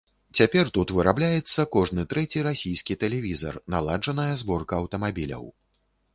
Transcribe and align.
Цяпер 0.37 0.69
тут 0.77 0.93
вырабляецца 0.99 1.65
кожны 1.75 2.05
трэці 2.13 2.43
расійскі 2.47 2.99
тэлевізар, 3.05 3.61
наладжаная 3.77 4.29
зборка 4.45 4.73
аўтамабіляў. 4.87 5.45